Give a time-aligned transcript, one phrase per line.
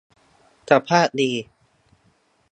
[0.69, 1.31] สภาพดี